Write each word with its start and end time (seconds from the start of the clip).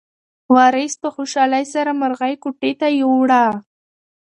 وارث 0.53 0.93
په 1.03 1.09
خوشحالۍ 1.15 1.65
سره 1.73 1.91
مرغۍ 2.01 2.33
کوټې 2.43 2.71
ته 2.79 2.87
یووړه. 2.99 3.45